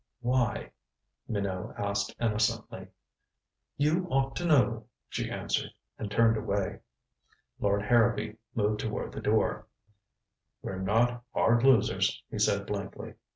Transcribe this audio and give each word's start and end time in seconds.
"Why?" 0.21 0.71
Minot 1.27 1.75
asked 1.77 2.15
innocently. 2.19 2.87
"You 3.77 4.07
ought 4.09 4.35
to 4.37 4.45
know," 4.45 4.87
she 5.09 5.29
answered, 5.29 5.69
and 5.99 6.09
turned 6.09 6.37
away. 6.37 6.79
Lord 7.59 7.83
Harrowby 7.83 8.37
moved 8.55 8.79
toward 8.79 9.11
the 9.11 9.21
door. 9.21 9.67
"We're 10.63 10.79
not 10.81 11.23
hard 11.35 11.61
losers," 11.61 12.23
he 12.31 12.39
said 12.39 12.65
blankly. 12.65 13.13